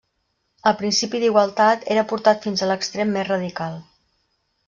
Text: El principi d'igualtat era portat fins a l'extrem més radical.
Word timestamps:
El 0.69 0.75
principi 0.79 1.19
d'igualtat 1.23 1.85
era 1.97 2.05
portat 2.13 2.47
fins 2.49 2.65
a 2.67 2.71
l'extrem 2.71 3.13
més 3.19 3.31
radical. 3.31 3.77